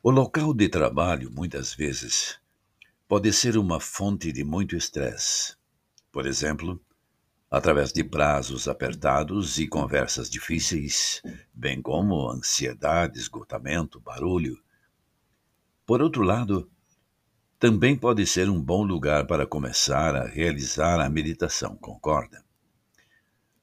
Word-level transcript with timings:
O 0.00 0.12
local 0.12 0.54
de 0.54 0.68
trabalho, 0.68 1.28
muitas 1.28 1.74
vezes, 1.74 2.38
pode 3.08 3.32
ser 3.32 3.58
uma 3.58 3.80
fonte 3.80 4.30
de 4.30 4.44
muito 4.44 4.76
estresse. 4.76 5.56
Por 6.12 6.24
exemplo, 6.24 6.80
através 7.50 7.92
de 7.92 8.04
prazos 8.04 8.68
apertados 8.68 9.58
e 9.58 9.66
conversas 9.66 10.30
difíceis, 10.30 11.20
bem 11.52 11.82
como 11.82 12.30
ansiedade, 12.30 13.18
esgotamento, 13.18 13.98
barulho. 13.98 14.62
Por 15.84 16.00
outro 16.00 16.22
lado, 16.22 16.70
também 17.58 17.96
pode 17.96 18.24
ser 18.24 18.48
um 18.48 18.62
bom 18.62 18.84
lugar 18.84 19.26
para 19.26 19.48
começar 19.48 20.14
a 20.14 20.28
realizar 20.28 21.00
a 21.00 21.10
meditação, 21.10 21.74
concorda? 21.74 22.44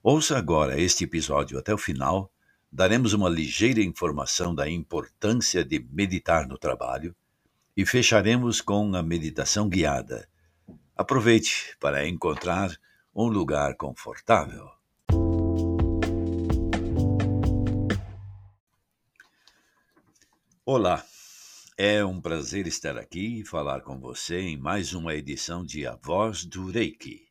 Ouça 0.04 0.38
agora 0.38 0.78
este 0.78 1.06
episódio 1.06 1.58
até 1.58 1.74
o 1.74 1.78
final. 1.78 2.30
Daremos 2.78 3.14
uma 3.14 3.30
ligeira 3.30 3.82
informação 3.82 4.54
da 4.54 4.70
importância 4.70 5.64
de 5.64 5.80
meditar 5.80 6.46
no 6.46 6.58
trabalho 6.58 7.16
e 7.74 7.86
fecharemos 7.86 8.60
com 8.60 8.94
a 8.96 9.02
meditação 9.02 9.70
guiada. 9.70 10.28
Aproveite 10.94 11.78
para 11.80 12.06
encontrar 12.06 12.76
um 13.16 13.28
lugar 13.28 13.78
confortável. 13.78 14.70
Olá, 20.66 21.02
é 21.78 22.04
um 22.04 22.20
prazer 22.20 22.68
estar 22.68 22.98
aqui 22.98 23.40
e 23.40 23.46
falar 23.46 23.84
com 23.84 23.98
você 23.98 24.42
em 24.42 24.58
mais 24.58 24.94
uma 24.94 25.16
edição 25.16 25.64
de 25.64 25.88
A 25.88 25.96
Voz 25.96 26.44
do 26.44 26.70
Reiki. 26.70 27.26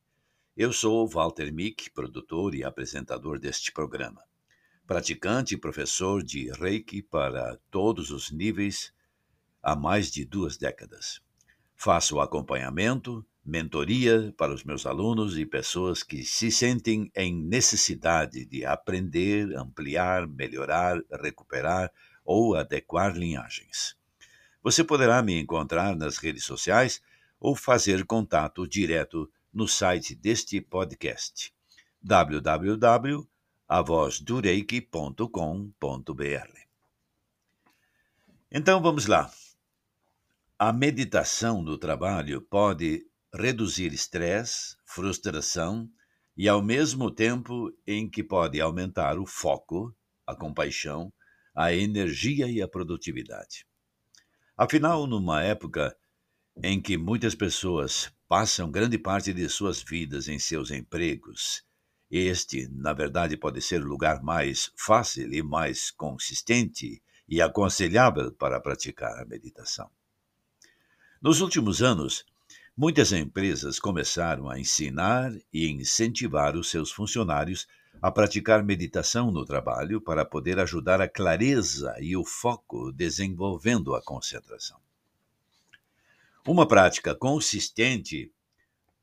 Eu 0.56 0.72
sou 0.72 1.06
Walter 1.06 1.52
Mick, 1.52 1.90
produtor 1.90 2.54
e 2.54 2.64
apresentador 2.64 3.38
deste 3.38 3.72
programa. 3.72 4.22
Praticante 4.86 5.54
e 5.54 5.58
professor 5.58 6.22
de 6.22 6.50
Reiki 6.52 7.00
para 7.00 7.58
todos 7.70 8.10
os 8.10 8.30
níveis 8.30 8.92
há 9.62 9.74
mais 9.74 10.10
de 10.10 10.26
duas 10.26 10.58
décadas. 10.58 11.22
Faço 11.74 12.20
acompanhamento, 12.20 13.24
mentoria 13.42 14.34
para 14.36 14.52
os 14.52 14.62
meus 14.62 14.84
alunos 14.84 15.38
e 15.38 15.46
pessoas 15.46 16.02
que 16.02 16.22
se 16.22 16.52
sentem 16.52 17.10
em 17.16 17.34
necessidade 17.34 18.44
de 18.44 18.66
aprender, 18.66 19.56
ampliar, 19.56 20.26
melhorar, 20.26 21.00
recuperar 21.18 21.90
ou 22.22 22.54
adequar 22.54 23.16
linhagens. 23.16 23.96
Você 24.62 24.84
poderá 24.84 25.22
me 25.22 25.40
encontrar 25.40 25.96
nas 25.96 26.18
redes 26.18 26.44
sociais 26.44 27.00
ou 27.40 27.56
fazer 27.56 28.04
contato 28.04 28.68
direto 28.68 29.32
no 29.50 29.66
site 29.66 30.14
deste 30.14 30.60
podcast 30.60 31.54
www.avozdureiki.com.br. 33.82 36.58
Então 38.50 38.80
vamos 38.80 39.06
lá. 39.06 39.30
A 40.56 40.72
meditação 40.72 41.60
no 41.60 41.76
trabalho 41.76 42.40
pode 42.40 43.04
reduzir 43.34 43.92
estresse, 43.92 44.76
frustração 44.84 45.90
e, 46.36 46.48
ao 46.48 46.62
mesmo 46.62 47.10
tempo 47.10 47.76
em 47.84 48.08
que 48.08 48.22
pode 48.22 48.60
aumentar 48.60 49.18
o 49.18 49.26
foco, 49.26 49.92
a 50.24 50.36
compaixão, 50.36 51.12
a 51.54 51.72
energia 51.72 52.48
e 52.48 52.62
a 52.62 52.68
produtividade. 52.68 53.66
Afinal, 54.56 55.08
numa 55.08 55.42
época 55.42 55.96
em 56.62 56.80
que 56.80 56.96
muitas 56.96 57.34
pessoas 57.34 58.12
passam 58.28 58.70
grande 58.70 58.98
parte 58.98 59.32
de 59.32 59.48
suas 59.48 59.82
vidas 59.82 60.28
em 60.28 60.38
seus 60.38 60.70
empregos, 60.70 61.64
este, 62.10 62.68
na 62.68 62.92
verdade, 62.92 63.36
pode 63.36 63.60
ser 63.60 63.82
o 63.82 63.88
lugar 63.88 64.22
mais 64.22 64.70
fácil 64.76 65.32
e 65.32 65.42
mais 65.42 65.90
consistente 65.90 67.02
e 67.28 67.40
aconselhável 67.40 68.32
para 68.32 68.60
praticar 68.60 69.18
a 69.20 69.24
meditação. 69.24 69.90
Nos 71.20 71.40
últimos 71.40 71.82
anos, 71.82 72.24
Muitas 72.76 73.12
empresas 73.12 73.78
começaram 73.78 74.50
a 74.50 74.58
ensinar 74.58 75.32
e 75.52 75.68
incentivar 75.68 76.56
os 76.56 76.68
seus 76.68 76.90
funcionários 76.90 77.68
a 78.02 78.10
praticar 78.10 78.64
meditação 78.64 79.30
no 79.30 79.44
trabalho 79.44 80.00
para 80.00 80.24
poder 80.24 80.58
ajudar 80.58 81.00
a 81.00 81.08
clareza 81.08 81.94
e 82.00 82.16
o 82.16 82.24
foco, 82.24 82.90
desenvolvendo 82.90 83.94
a 83.94 84.02
concentração. 84.02 84.80
Uma 86.44 86.66
prática 86.66 87.14
consistente 87.14 88.32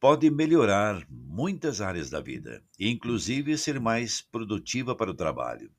pode 0.02 0.32
melhorar 0.32 1.06
muitas 1.08 1.80
áreas 1.80 2.10
da 2.10 2.20
vida, 2.20 2.64
inclusive 2.80 3.56
ser 3.56 3.80
mais 3.80 4.20
produtiva 4.20 4.96
para 4.96 5.12
o 5.12 5.14
trabalho. 5.14 5.72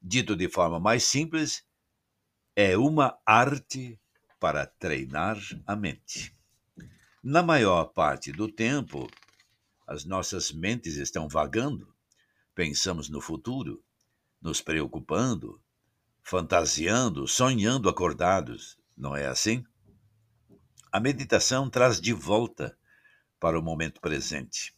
Dito 0.00 0.36
de 0.36 0.48
forma 0.48 0.78
mais 0.78 1.02
simples, 1.02 1.64
é 2.54 2.78
uma 2.78 3.18
arte 3.26 4.00
para 4.38 4.66
treinar 4.66 5.36
a 5.66 5.74
mente. 5.74 6.32
Na 7.20 7.42
maior 7.42 7.86
parte 7.86 8.30
do 8.30 8.46
tempo, 8.46 9.10
as 9.84 10.04
nossas 10.04 10.52
mentes 10.52 10.94
estão 10.94 11.28
vagando. 11.28 11.92
Pensamos 12.54 13.08
no 13.08 13.20
futuro, 13.20 13.82
nos 14.40 14.60
preocupando, 14.60 15.60
fantasiando, 16.22 17.26
sonhando 17.26 17.88
acordados. 17.88 18.78
Não 18.96 19.16
é 19.16 19.26
assim? 19.26 19.64
A 20.92 21.00
meditação 21.00 21.68
traz 21.68 22.00
de 22.00 22.12
volta 22.12 22.78
para 23.38 23.58
o 23.58 23.62
momento 23.62 24.00
presente. 24.00 24.74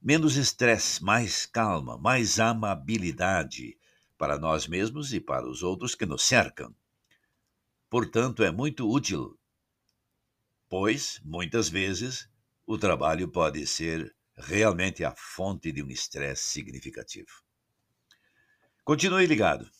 Menos 0.00 0.36
estresse, 0.36 1.02
mais 1.02 1.46
calma, 1.46 1.96
mais 1.98 2.40
amabilidade 2.40 3.78
para 4.18 4.38
nós 4.38 4.66
mesmos 4.66 5.12
e 5.12 5.20
para 5.20 5.48
os 5.48 5.62
outros 5.62 5.94
que 5.94 6.06
nos 6.06 6.22
cercam. 6.22 6.74
Portanto, 7.88 8.42
é 8.42 8.50
muito 8.50 8.88
útil 8.90 9.38
pois, 10.72 11.20
muitas 11.22 11.68
vezes, 11.68 12.26
o 12.66 12.78
trabalho 12.78 13.28
pode 13.28 13.66
ser 13.66 14.16
realmente 14.34 15.04
a 15.04 15.14
fonte 15.14 15.70
de 15.70 15.82
um 15.82 15.90
estresse 15.90 16.44
significativo. 16.44 17.28
Continue 18.82 19.26
ligado, 19.26 19.70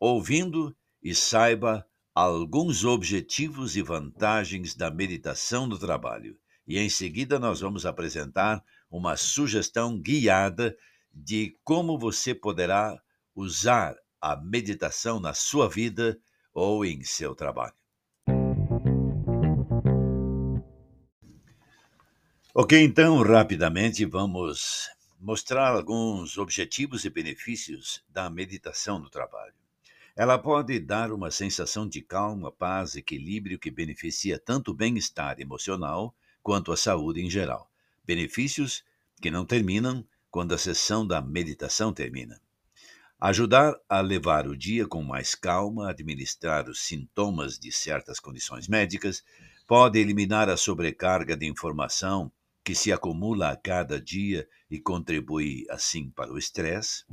ouvindo 0.00 0.74
e 1.02 1.14
saiba 1.14 1.86
alguns 2.14 2.82
objetivos 2.82 3.76
e 3.76 3.82
vantagens 3.82 4.74
da 4.74 4.90
meditação 4.90 5.66
no 5.66 5.78
trabalho. 5.78 6.34
E 6.68 6.78
em 6.78 6.90
seguida 6.90 7.38
nós 7.38 7.60
vamos 7.60 7.86
apresentar 7.86 8.62
uma 8.90 9.16
sugestão 9.16 9.98
guiada 9.98 10.76
de 11.10 11.56
como 11.64 11.98
você 11.98 12.34
poderá 12.34 13.00
usar 13.34 13.96
a 14.20 14.36
meditação 14.36 15.18
na 15.18 15.32
sua 15.32 15.66
vida 15.66 16.20
ou 16.52 16.84
em 16.84 17.02
seu 17.02 17.34
trabalho. 17.34 17.72
Ok, 22.54 22.78
então, 22.82 23.22
rapidamente 23.22 24.04
vamos 24.04 24.90
mostrar 25.18 25.68
alguns 25.68 26.36
objetivos 26.36 27.04
e 27.06 27.10
benefícios 27.10 28.02
da 28.10 28.28
meditação 28.28 28.98
no 28.98 29.08
trabalho. 29.08 29.54
Ela 30.14 30.36
pode 30.36 30.78
dar 30.80 31.12
uma 31.12 31.30
sensação 31.30 31.88
de 31.88 32.02
calma, 32.02 32.52
paz, 32.52 32.94
equilíbrio 32.94 33.58
que 33.58 33.70
beneficia 33.70 34.38
tanto 34.38 34.72
o 34.72 34.74
bem-estar 34.74 35.40
emocional 35.40 36.14
quanto 36.48 36.72
a 36.72 36.78
saúde 36.78 37.20
em 37.20 37.28
geral. 37.28 37.70
Benefícios 38.06 38.82
que 39.20 39.30
não 39.30 39.44
terminam 39.44 40.02
quando 40.30 40.54
a 40.54 40.58
sessão 40.58 41.06
da 41.06 41.20
meditação 41.20 41.92
termina. 41.92 42.40
Ajudar 43.20 43.78
a 43.86 44.00
levar 44.00 44.48
o 44.48 44.56
dia 44.56 44.88
com 44.88 45.02
mais 45.02 45.34
calma, 45.34 45.90
administrar 45.90 46.66
os 46.66 46.80
sintomas 46.80 47.58
de 47.58 47.70
certas 47.70 48.18
condições 48.18 48.66
médicas, 48.66 49.22
pode 49.66 49.98
eliminar 49.98 50.48
a 50.48 50.56
sobrecarga 50.56 51.36
de 51.36 51.46
informação 51.46 52.32
que 52.64 52.74
se 52.74 52.90
acumula 52.90 53.50
a 53.50 53.56
cada 53.56 54.00
dia 54.00 54.48
e 54.70 54.80
contribui 54.80 55.66
assim 55.68 56.08
para 56.08 56.32
o 56.32 56.38
estresse, 56.38 57.04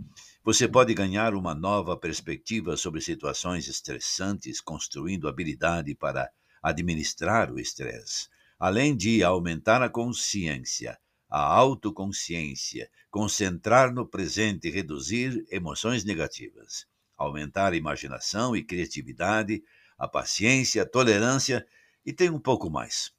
você 0.46 0.66
pode 0.66 0.94
ganhar 0.94 1.34
uma 1.34 1.54
nova 1.54 1.98
perspectiva 1.98 2.78
sobre 2.78 3.02
situações 3.02 3.68
estressantes, 3.68 4.62
construindo 4.62 5.28
habilidade 5.28 5.94
para 5.94 6.32
administrar 6.64 7.52
o 7.52 7.60
estresse, 7.60 8.30
além 8.60 8.96
de 8.96 9.24
aumentar 9.24 9.82
a 9.82 9.90
consciência, 9.90 10.98
a 11.30 11.42
autoconsciência, 11.42 12.90
concentrar 13.12 13.94
no 13.94 14.08
presente 14.08 14.68
e 14.68 14.72
reduzir 14.72 15.46
emoções 15.52 16.04
negativas, 16.04 16.86
aumentar 17.18 17.74
a 17.74 17.76
imaginação 17.76 18.56
e 18.56 18.64
criatividade, 18.64 19.64
a 19.98 20.08
paciência, 20.08 20.84
a 20.84 20.86
tolerância 20.86 21.66
e 22.06 22.14
tem 22.14 22.30
um 22.30 22.40
pouco 22.40 22.70
mais. 22.70 23.12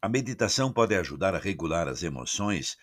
A 0.00 0.08
meditação 0.08 0.72
pode 0.72 0.94
ajudar 0.94 1.34
a 1.34 1.38
regular 1.38 1.88
as 1.88 2.02
emoções, 2.02 2.76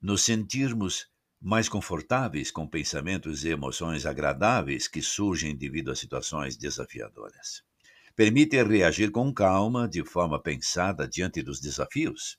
nos 0.00 0.22
sentirmos 0.22 1.08
mais 1.40 1.68
confortáveis 1.68 2.50
com 2.50 2.66
pensamentos 2.66 3.44
e 3.44 3.48
emoções 3.48 4.06
agradáveis 4.06 4.88
que 4.88 5.02
surgem 5.02 5.56
devido 5.56 5.90
a 5.90 5.96
situações 5.96 6.56
desafiadoras. 6.56 7.62
Permite 8.18 8.60
reagir 8.64 9.12
com 9.12 9.32
calma, 9.32 9.88
de 9.88 10.04
forma 10.04 10.42
pensada 10.42 11.06
diante 11.06 11.40
dos 11.42 11.60
desafios. 11.60 12.36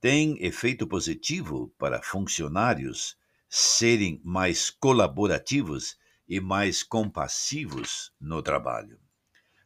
Tem 0.00 0.42
efeito 0.42 0.86
positivo 0.86 1.70
para 1.78 2.02
funcionários 2.02 3.14
serem 3.48 4.20
mais 4.24 4.70
colaborativos 4.70 5.96
e 6.26 6.40
mais 6.40 6.82
compassivos 6.82 8.10
no 8.18 8.42
trabalho 8.42 8.98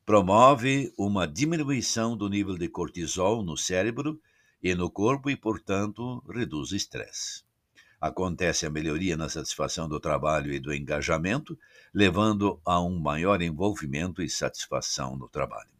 promove 0.04 0.92
uma 0.98 1.26
diminuição 1.26 2.16
do 2.16 2.28
nível 2.28 2.58
de 2.58 2.68
cortisol 2.68 3.42
no 3.42 3.56
cérebro 3.56 4.20
e 4.62 4.74
no 4.74 4.90
corpo 4.90 5.30
e, 5.30 5.36
portanto, 5.36 6.22
reduz 6.28 6.72
o 6.72 6.76
estresse. 6.76 7.44
Acontece 8.02 8.66
a 8.66 8.70
melhoria 8.70 9.16
na 9.16 9.28
satisfação 9.28 9.88
do 9.88 10.00
trabalho 10.00 10.52
e 10.52 10.58
do 10.58 10.74
engajamento, 10.74 11.56
levando 11.94 12.60
a 12.64 12.82
um 12.82 12.98
maior 12.98 13.40
envolvimento 13.40 14.20
e 14.20 14.28
satisfação 14.28 15.14
no 15.14 15.28
trabalho. 15.28 15.70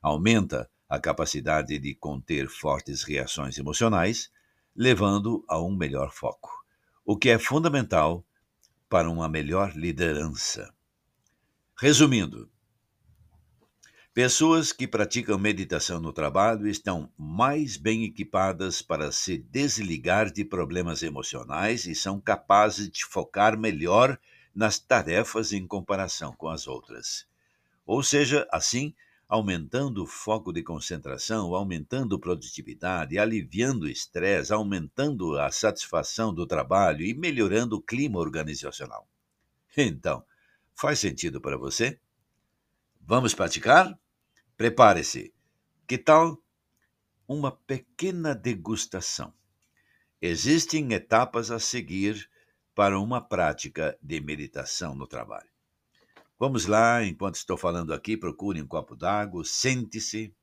Aumenta 0.00 0.70
a 0.88 1.00
capacidade 1.00 1.76
de 1.80 1.92
conter 1.96 2.48
fortes 2.48 3.02
reações 3.02 3.58
emocionais, 3.58 4.30
levando 4.76 5.44
a 5.48 5.60
um 5.60 5.74
melhor 5.74 6.12
foco, 6.12 6.52
o 7.04 7.16
que 7.18 7.30
é 7.30 7.38
fundamental 7.38 8.24
para 8.88 9.10
uma 9.10 9.28
melhor 9.28 9.72
liderança. 9.74 10.72
Resumindo, 11.76 12.48
pessoas 14.16 14.72
que 14.72 14.88
praticam 14.88 15.36
meditação 15.36 16.00
no 16.00 16.10
trabalho 16.10 16.66
estão 16.66 17.12
mais 17.18 17.76
bem 17.76 18.02
equipadas 18.04 18.80
para 18.80 19.12
se 19.12 19.36
desligar 19.36 20.32
de 20.32 20.42
problemas 20.42 21.02
emocionais 21.02 21.84
e 21.84 21.94
são 21.94 22.18
capazes 22.18 22.88
de 22.88 23.04
focar 23.04 23.58
melhor 23.58 24.18
nas 24.54 24.78
tarefas 24.78 25.52
em 25.52 25.66
comparação 25.66 26.34
com 26.34 26.48
as 26.48 26.66
outras. 26.66 27.26
Ou 27.84 28.02
seja, 28.02 28.48
assim, 28.50 28.94
aumentando 29.28 30.04
o 30.04 30.06
foco 30.06 30.50
de 30.50 30.62
concentração, 30.62 31.54
aumentando 31.54 32.18
produtividade, 32.18 33.18
aliviando 33.18 33.84
o 33.84 33.90
estresse, 33.90 34.50
aumentando 34.50 35.38
a 35.38 35.52
satisfação 35.52 36.32
do 36.32 36.46
trabalho 36.46 37.04
e 37.04 37.12
melhorando 37.12 37.76
o 37.76 37.82
clima 37.82 38.18
organizacional. 38.18 39.06
Então, 39.76 40.24
faz 40.74 41.00
sentido 41.00 41.38
para 41.38 41.58
você? 41.58 42.00
Vamos 42.98 43.34
praticar? 43.34 43.94
Prepare-se. 44.56 45.34
Que 45.86 45.98
tal 45.98 46.42
uma 47.28 47.52
pequena 47.52 48.34
degustação? 48.34 49.34
Existem 50.20 50.94
etapas 50.94 51.50
a 51.50 51.58
seguir 51.58 52.30
para 52.74 52.98
uma 52.98 53.20
prática 53.20 53.98
de 54.02 54.18
meditação 54.18 54.94
no 54.94 55.06
trabalho. 55.06 55.50
Vamos 56.38 56.64
lá, 56.66 57.04
enquanto 57.04 57.36
estou 57.36 57.56
falando 57.56 57.92
aqui, 57.92 58.16
procure 58.16 58.60
um 58.60 58.66
copo 58.66 58.96
d'água, 58.96 59.44
sente-se, 59.44 60.34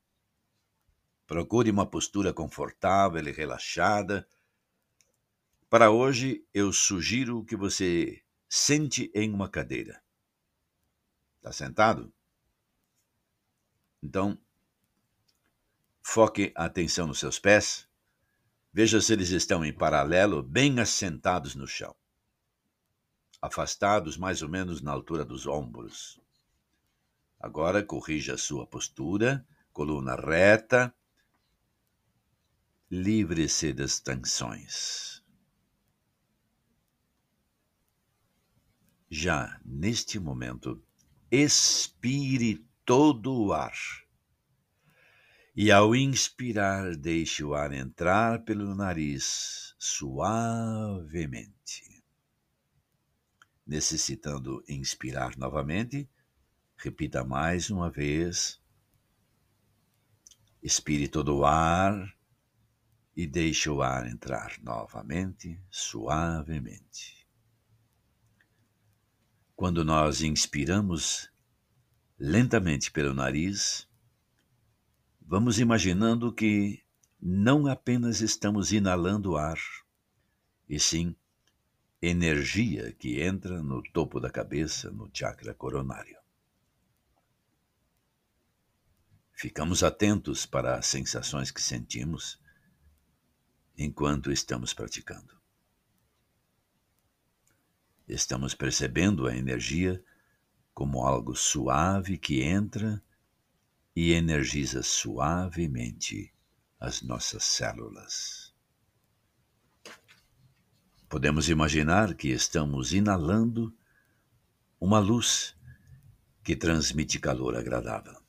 procure 1.26 1.72
uma 1.72 1.86
postura 1.86 2.32
confortável 2.32 3.28
e 3.28 3.32
relaxada. 3.32 4.28
Para 5.70 5.90
hoje, 5.90 6.46
eu 6.54 6.72
sugiro 6.72 7.44
que 7.44 7.56
você 7.56 8.22
sente 8.48 9.12
em 9.16 9.32
uma 9.34 9.50
cadeira. 9.50 10.04
Está 11.38 11.52
sentado? 11.52 12.14
Então, 14.04 14.38
foque 16.04 16.54
a 16.56 16.66
atenção 16.66 17.08
nos 17.08 17.18
seus 17.18 17.40
pés. 17.40 17.88
Veja 18.72 19.02
se 19.02 19.14
eles 19.14 19.30
estão 19.30 19.66
em 19.66 19.74
paralelo, 19.74 20.44
bem 20.44 20.80
assentados 20.80 21.56
no 21.56 21.66
chão 21.66 21.96
afastados 23.44 24.16
mais 24.16 24.42
ou 24.42 24.48
menos 24.48 24.82
na 24.82 24.94
altura 24.94 25.26
dos 25.26 25.46
ombros. 25.46 26.18
Agora 27.38 27.84
corrija 27.84 28.36
a 28.36 28.38
sua 28.38 28.66
postura, 28.66 29.46
coluna 29.74 30.16
reta, 30.16 30.96
livre-se 32.90 33.74
das 33.74 34.00
tensões. 34.00 35.22
Já 39.10 39.60
neste 39.66 40.18
momento, 40.20 40.82
expire 41.30 42.66
todo 42.86 43.34
o 43.34 43.54
ar. 43.54 43.78
E 45.56 45.72
ao 45.72 45.96
inspirar, 45.96 46.96
deixe 46.96 47.44
o 47.44 47.54
ar 47.54 47.72
entrar 47.74 48.44
pelo 48.44 48.74
nariz 48.74 49.76
suavemente 49.78 51.44
necessitando 53.66 54.64
inspirar 54.68 55.38
novamente, 55.38 56.10
repita 56.78 57.24
mais 57.24 57.70
uma 57.70 57.90
vez. 57.90 58.62
Expire 60.62 61.08
todo 61.08 61.38
o 61.38 61.46
ar 61.46 62.16
e 63.16 63.28
deixe 63.28 63.70
o 63.70 63.82
ar 63.82 64.08
entrar 64.08 64.58
novamente, 64.62 65.60
suavemente. 65.70 67.28
Quando 69.56 69.84
nós 69.84 70.22
inspiramos 70.22 71.32
lentamente 72.26 72.90
pelo 72.90 73.14
nariz, 73.14 73.86
vamos 75.20 75.60
imaginando 75.60 76.32
que 76.32 76.82
não 77.22 77.68
apenas 77.68 78.22
estamos 78.22 78.72
inalando 78.72 79.36
ar, 79.36 79.60
e 80.70 80.80
sim 80.80 81.14
energia 82.02 82.94
que 82.94 83.22
entra 83.22 83.62
no 83.62 83.84
topo 83.92 84.22
da 84.22 84.30
cabeça, 84.30 84.90
no 84.90 85.12
chakra 85.14 85.54
coronário. 85.54 86.18
Ficamos 89.34 89.84
atentos 89.84 90.46
para 90.46 90.78
as 90.78 90.88
sensações 90.88 91.52
que 91.52 91.62
sentimos 91.62 92.40
enquanto 93.78 94.32
estamos 94.32 94.74
praticando. 94.74 95.38
Estamos 98.08 98.54
percebendo 98.56 99.28
a 99.28 99.36
energia 99.36 100.02
como 100.74 101.06
algo 101.06 101.36
suave 101.36 102.18
que 102.18 102.42
entra 102.42 103.02
e 103.96 104.14
energiza 104.14 104.82
suavemente 104.82 106.34
as 106.80 107.02
nossas 107.02 107.44
células. 107.44 108.54
Podemos 111.08 111.48
imaginar 111.48 112.16
que 112.16 112.30
estamos 112.30 112.92
inalando 112.92 113.72
uma 114.80 115.00
luz 115.00 115.56
que 116.44 116.56
transmite 116.56 117.20
calor 117.20 117.56
agradável. 117.56 118.20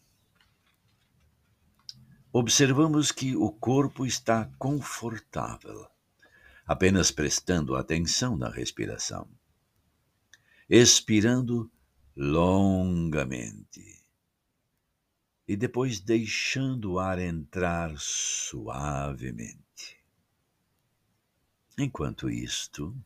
Observamos 2.30 3.10
que 3.10 3.34
o 3.34 3.50
corpo 3.50 4.04
está 4.04 4.50
confortável, 4.58 5.88
apenas 6.66 7.10
prestando 7.10 7.74
atenção 7.74 8.36
na 8.36 8.50
respiração, 8.50 9.28
expirando 10.68 11.70
longamente 12.16 14.04
e 15.46 15.56
depois 15.56 16.00
deixando 16.00 16.92
o 16.92 16.98
ar 16.98 17.18
entrar 17.18 17.94
suavemente. 17.98 19.98
Enquanto 21.76 22.30
isto, 22.30 22.96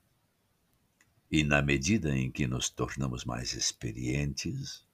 e 1.31 1.43
na 1.43 1.61
medida 1.61 2.17
em 2.17 2.31
que 2.31 2.47
nos 2.47 2.71
tornamos 2.71 3.25
mais 3.25 3.55
experientes, 3.55 4.85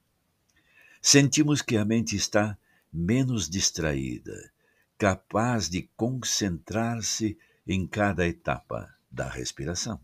sentimos 1.01 1.61
que 1.61 1.77
a 1.77 1.85
mente 1.85 2.15
está 2.15 2.57
menos 2.91 3.49
distraída, 3.49 4.51
capaz 4.97 5.69
de 5.69 5.83
concentrar-se 5.95 7.37
em 7.67 7.85
cada 7.85 8.25
etapa 8.25 8.93
da 9.11 9.29
respiração. 9.29 9.99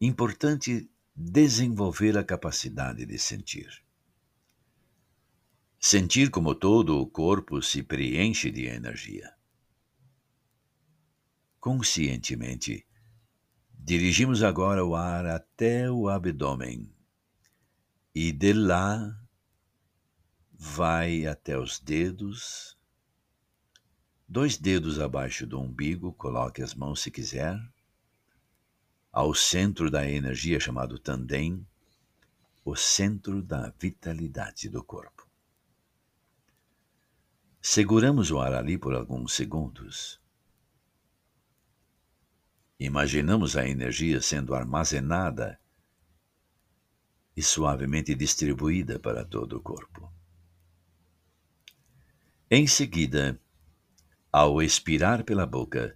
Importante 0.00 0.88
desenvolver 1.20 2.16
a 2.16 2.24
capacidade 2.24 3.04
de 3.04 3.18
sentir. 3.18 3.68
Sentir 5.78 6.30
como 6.30 6.54
todo 6.54 7.00
o 7.00 7.06
corpo 7.06 7.62
se 7.62 7.82
preenche 7.82 8.50
de 8.50 8.66
energia 8.66 9.30
conscientemente. 11.60 12.86
Dirigimos 13.72 14.42
agora 14.42 14.84
o 14.84 14.96
ar 14.96 15.26
até 15.26 15.90
o 15.90 16.08
abdômen 16.08 16.90
e 18.14 18.32
de 18.32 18.52
lá 18.52 19.16
vai 20.52 21.26
até 21.26 21.58
os 21.58 21.78
dedos. 21.78 22.76
Dois 24.26 24.56
dedos 24.56 24.98
abaixo 24.98 25.46
do 25.46 25.60
umbigo, 25.60 26.12
coloque 26.12 26.62
as 26.62 26.74
mãos 26.74 27.00
se 27.00 27.10
quiser. 27.10 27.58
Ao 29.12 29.34
centro 29.34 29.90
da 29.90 30.08
energia 30.08 30.60
chamado 30.60 30.98
Tandem, 30.98 31.66
o 32.64 32.76
centro 32.76 33.42
da 33.42 33.72
vitalidade 33.78 34.68
do 34.68 34.84
corpo. 34.84 35.28
Seguramos 37.60 38.30
o 38.30 38.38
ar 38.38 38.54
ali 38.54 38.78
por 38.78 38.94
alguns 38.94 39.32
segundos 39.32 40.20
Imaginamos 42.80 43.58
a 43.58 43.68
energia 43.68 44.22
sendo 44.22 44.54
armazenada 44.54 45.60
e 47.36 47.42
suavemente 47.42 48.14
distribuída 48.14 48.98
para 48.98 49.22
todo 49.22 49.58
o 49.58 49.60
corpo. 49.60 50.10
Em 52.50 52.66
seguida, 52.66 53.38
ao 54.32 54.62
expirar 54.62 55.24
pela 55.24 55.44
boca, 55.44 55.94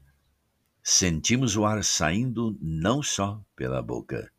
sentimos 0.87 1.57
o 1.57 1.65
ar 1.65 1.83
saindo 1.83 2.59
não 2.61 3.03
só 3.03 3.43
pela 3.57 3.81
boca, 3.81 4.31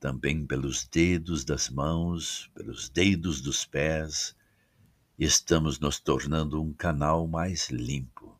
também 0.00 0.44
pelos 0.44 0.84
dedos 0.84 1.44
das 1.44 1.70
mãos, 1.70 2.50
pelos 2.56 2.88
dedos 2.88 3.40
dos 3.40 3.64
pés, 3.64 4.34
estamos 5.16 5.78
nos 5.78 6.00
tornando 6.00 6.60
um 6.60 6.72
canal 6.72 7.28
mais 7.28 7.70
limpo. 7.70 8.36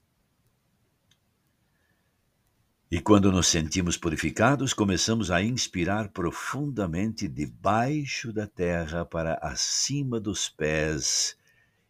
E 2.91 3.01
quando 3.01 3.31
nos 3.31 3.47
sentimos 3.47 3.97
purificados, 3.97 4.75
começamos 4.75 5.31
a 5.31 5.41
inspirar 5.41 6.09
profundamente 6.09 7.29
debaixo 7.29 8.33
da 8.33 8.47
terra 8.47 9.05
para 9.05 9.35
acima 9.41 10.19
dos 10.19 10.49
pés 10.49 11.37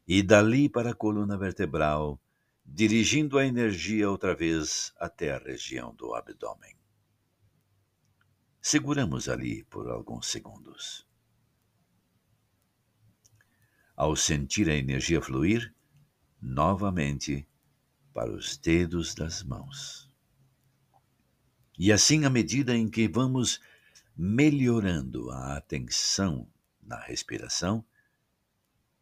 e 0.07 0.23
dali 0.23 0.69
para 0.69 0.91
a 0.91 0.95
coluna 0.95 1.39
vertebral, 1.39 2.21
dirigindo 2.75 3.37
a 3.37 3.45
energia 3.45 4.09
outra 4.09 4.35
vez 4.35 4.95
até 4.99 5.35
a 5.35 5.39
região 5.39 5.95
do 5.95 6.15
abdômen. 6.15 6.75
Seguramos 8.63 9.29
ali 9.29 9.63
por 9.65 9.91
alguns 9.91 10.29
segundos. 10.29 11.07
Ao 13.95 14.17
sentir 14.17 14.71
a 14.71 14.75
energia 14.75 15.21
fluir, 15.21 15.75
novamente 16.41 17.47
para 18.15 18.33
os 18.33 18.57
dedos 18.57 19.15
das 19.15 19.43
mãos. 19.43 20.11
E 21.79 21.93
assim, 21.93 22.25
à 22.25 22.31
medida 22.31 22.75
em 22.75 22.89
que 22.89 23.07
vamos 23.07 23.61
melhorando 24.17 25.31
a 25.31 25.59
atenção 25.59 26.51
na 26.83 26.99
respiração, 26.99 27.85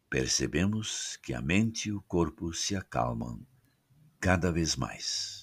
percebemos 0.09 1.15
que 1.23 1.33
a 1.33 1.41
mente 1.41 1.87
e 1.87 1.93
o 1.93 2.01
corpo 2.01 2.53
se 2.53 2.75
acalmam 2.75 3.47
cada 4.21 4.51
vez 4.51 4.77
mais. 4.77 5.41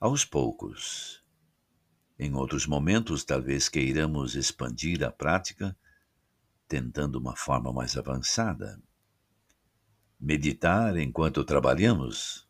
aos 0.00 0.24
poucos. 0.24 1.22
Em 2.18 2.34
outros 2.34 2.66
momentos, 2.66 3.24
talvez 3.24 3.68
queiramos 3.68 4.34
expandir 4.34 5.02
a 5.04 5.10
prática, 5.10 5.76
tentando 6.68 7.16
uma 7.18 7.36
forma 7.36 7.72
mais 7.72 7.96
avançada. 7.96 8.80
Meditar 10.18 10.96
enquanto 10.96 11.44
trabalhamos, 11.44 12.48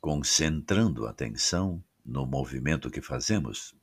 concentrando 0.00 1.06
a 1.06 1.10
atenção 1.10 1.84
no 2.04 2.24
movimento 2.24 2.90
que 2.90 3.02
fazemos. 3.02 3.74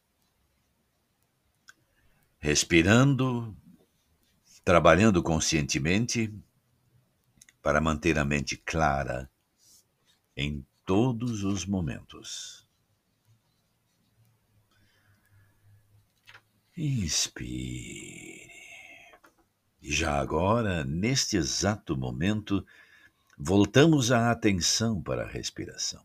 Respirando, 2.39 3.55
trabalhando 4.63 5.21
conscientemente 5.21 6.33
para 7.61 7.81
manter 7.81 8.17
a 8.17 8.25
mente 8.25 8.57
clara 8.57 9.29
em 10.35 10.65
todos 10.85 11.43
os 11.43 11.65
momentos. 11.65 12.67
Inspire. 16.75 18.51
E 19.81 19.91
já 19.91 20.19
agora, 20.19 20.83
neste 20.83 21.35
exato 21.37 21.95
momento, 21.95 22.65
voltamos 23.37 24.11
a 24.11 24.31
atenção 24.31 25.01
para 25.01 25.23
a 25.23 25.27
respiração. 25.27 26.03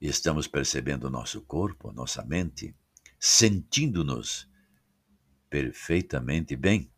Estamos 0.00 0.46
percebendo 0.46 1.10
nosso 1.10 1.42
corpo, 1.42 1.92
nossa 1.92 2.24
mente, 2.24 2.74
sentindo-nos 3.18 4.48
perfeitamente 5.48 6.56
bem. 6.56 6.90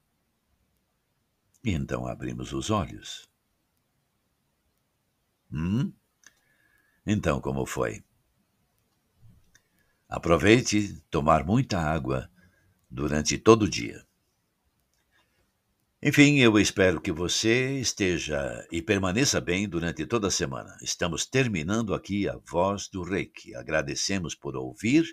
Então 1.65 2.07
abrimos 2.07 2.53
os 2.53 2.71
olhos. 2.71 3.29
Hum? 5.53 5.93
Então, 7.07 7.41
como 7.41 7.67
foi? 7.67 8.05
Aproveite 10.09 11.01
tomar 11.11 11.45
muita 11.45 11.79
água 11.79 12.31
durante 12.91 13.39
todo 13.39 13.63
o 13.63 13.69
dia. 13.69 14.05
Enfim, 16.03 16.39
eu 16.39 16.59
espero 16.59 17.01
que 17.01 17.13
você 17.13 17.79
esteja 17.79 18.67
e 18.73 18.81
permaneça 18.81 19.39
bem 19.39 19.69
durante 19.69 20.07
toda 20.07 20.29
a 20.29 20.31
semana. 20.31 20.75
Estamos 20.81 21.27
terminando 21.27 21.95
aqui 21.95 22.27
a 22.27 22.39
Voz 22.39 22.89
do 22.89 23.03
Reiki. 23.03 23.55
Agradecemos 23.55 24.35
por 24.35 24.57
ouvir 24.57 25.05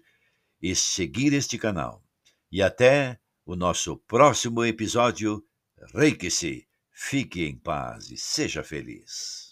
e 0.62 0.74
seguir 0.74 1.34
este 1.34 1.58
canal. 1.58 2.04
E 2.50 2.62
até 2.62 3.20
o 3.48 3.56
nosso 3.56 3.96
próximo 3.96 4.66
episódio. 4.66 5.42
Reiki-se. 5.94 6.68
Fique 6.92 7.46
em 7.46 7.58
paz 7.58 8.12
e 8.12 8.18
seja 8.18 8.62
feliz. 8.62 9.47